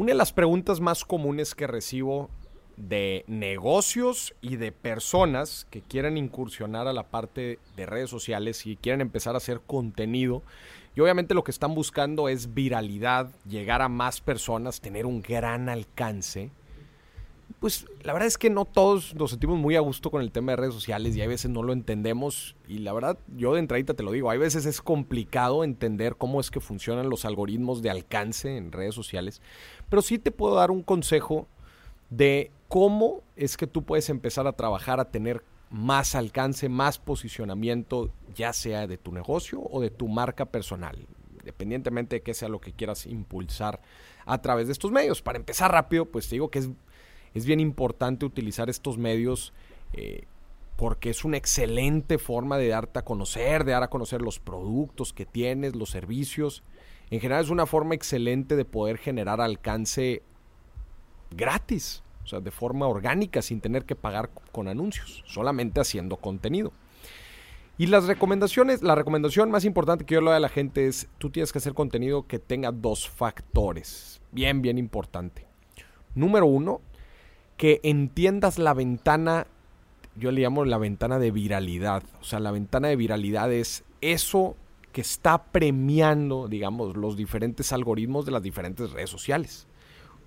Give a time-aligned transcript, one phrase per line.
[0.00, 2.30] Una de las preguntas más comunes que recibo
[2.78, 8.76] de negocios y de personas que quieren incursionar a la parte de redes sociales y
[8.76, 10.42] quieren empezar a hacer contenido.
[10.96, 15.68] Y obviamente lo que están buscando es viralidad, llegar a más personas, tener un gran
[15.68, 16.50] alcance.
[17.60, 20.52] Pues la verdad es que no todos nos sentimos muy a gusto con el tema
[20.52, 22.56] de redes sociales y hay veces no lo entendemos.
[22.66, 26.40] Y la verdad, yo de entradita te lo digo, hay veces es complicado entender cómo
[26.40, 29.42] es que funcionan los algoritmos de alcance en redes sociales.
[29.90, 31.48] Pero sí te puedo dar un consejo
[32.08, 38.10] de cómo es que tú puedes empezar a trabajar, a tener más alcance, más posicionamiento,
[38.34, 40.96] ya sea de tu negocio o de tu marca personal,
[41.38, 43.82] independientemente de qué sea lo que quieras impulsar
[44.24, 45.20] a través de estos medios.
[45.20, 46.70] Para empezar rápido, pues te digo que es,
[47.34, 49.52] es bien importante utilizar estos medios
[49.92, 50.24] eh,
[50.76, 55.12] porque es una excelente forma de darte a conocer, de dar a conocer los productos
[55.12, 56.62] que tienes, los servicios.
[57.10, 60.22] En general es una forma excelente de poder generar alcance
[61.30, 66.72] gratis o sea, de forma orgánica, sin tener que pagar con anuncios, solamente haciendo contenido.
[67.78, 71.08] Y las recomendaciones, la recomendación más importante que yo le doy a la gente es,
[71.18, 75.46] tú tienes que hacer contenido que tenga dos factores, bien, bien importante.
[76.14, 76.82] Número uno,
[77.60, 79.46] que entiendas la ventana,
[80.16, 82.02] yo le llamo la ventana de viralidad.
[82.18, 84.56] O sea, la ventana de viralidad es eso
[84.92, 89.66] que está premiando, digamos, los diferentes algoritmos de las diferentes redes sociales.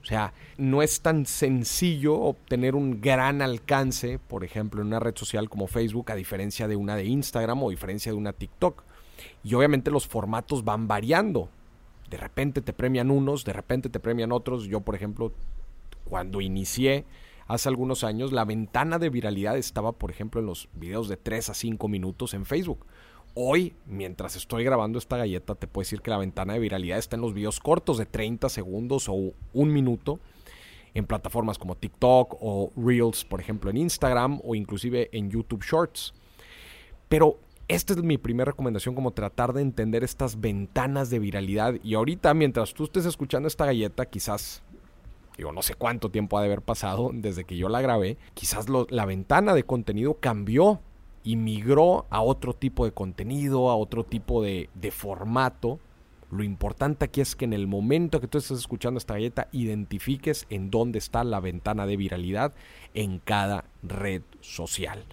[0.03, 5.15] O sea, no es tan sencillo obtener un gran alcance, por ejemplo, en una red
[5.15, 8.83] social como Facebook, a diferencia de una de Instagram o a diferencia de una TikTok.
[9.43, 11.49] Y obviamente los formatos van variando.
[12.11, 14.65] De repente te premian unos, de repente te premian otros.
[14.65, 15.33] Yo, por ejemplo,
[16.03, 17.05] cuando inicié
[17.47, 21.49] hace algunos años, la ventana de viralidad estaba, por ejemplo, en los videos de 3
[21.49, 22.85] a 5 minutos en Facebook.
[23.35, 27.15] Hoy, mientras estoy grabando esta galleta, te puedo decir que la ventana de viralidad está
[27.15, 30.19] en los videos cortos de 30 segundos o un minuto
[30.93, 36.13] en plataformas como TikTok o Reels, por ejemplo, en Instagram o inclusive en YouTube Shorts.
[37.09, 41.75] Pero esta es mi primera recomendación, como tratar de entender estas ventanas de viralidad.
[41.83, 44.61] Y ahorita, mientras tú estés escuchando esta galleta, quizás,
[45.37, 48.67] digo, no sé cuánto tiempo ha de haber pasado desde que yo la grabé, quizás
[48.69, 50.79] la ventana de contenido cambió
[51.23, 55.79] y migró a otro tipo de contenido, a otro tipo de, de formato.
[56.31, 60.47] Lo importante aquí es que en el momento que tú estés escuchando esta galleta, identifiques
[60.49, 62.53] en dónde está la ventana de viralidad
[62.93, 65.05] en cada red social.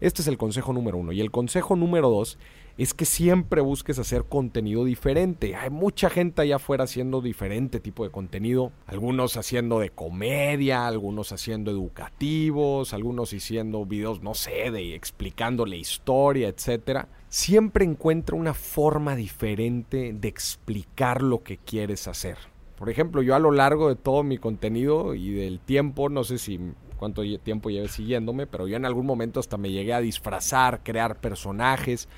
[0.00, 1.12] Este es el consejo número uno.
[1.12, 2.38] Y el consejo número dos
[2.78, 5.56] es que siempre busques hacer contenido diferente.
[5.56, 8.70] Hay mucha gente allá afuera haciendo diferente tipo de contenido.
[8.86, 15.74] Algunos haciendo de comedia, algunos haciendo educativos, algunos haciendo videos, no sé, de explicando la
[15.74, 17.08] historia, etcétera.
[17.28, 22.38] Siempre encuentra una forma diferente de explicar lo que quieres hacer.
[22.76, 26.38] Por ejemplo, yo a lo largo de todo mi contenido y del tiempo, no sé
[26.38, 26.60] si
[26.96, 31.20] cuánto tiempo lleve siguiéndome, pero yo en algún momento hasta me llegué a disfrazar, crear
[31.20, 32.08] personajes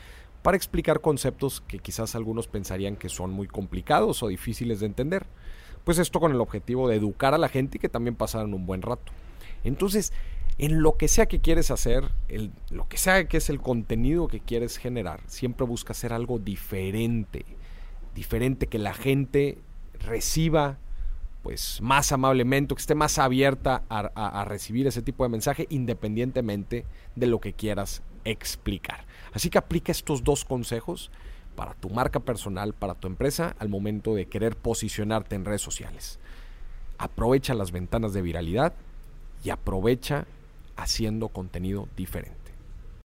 [0.43, 5.27] para explicar conceptos que quizás algunos pensarían que son muy complicados o difíciles de entender.
[5.85, 8.67] Pues esto con el objetivo de educar a la gente y que también pasaran un
[8.67, 9.13] buen rato.
[9.65, 10.13] Entonces,
[10.59, 12.05] en lo que sea que quieres hacer,
[12.71, 17.45] lo que sea que es el contenido que quieres generar, siempre busca hacer algo diferente.
[18.15, 19.59] Diferente que la gente
[20.01, 20.79] reciba
[21.43, 26.85] pues más amablemente, que esté más abierta a recibir ese tipo de mensaje independientemente
[27.17, 29.05] de lo que quieras explicar.
[29.33, 31.11] Así que aplica estos dos consejos
[31.57, 36.19] para tu marca personal, para tu empresa, al momento de querer posicionarte en redes sociales.
[36.99, 38.73] Aprovecha las ventanas de viralidad
[39.45, 40.27] y aprovecha
[40.77, 42.40] haciendo contenido diferente.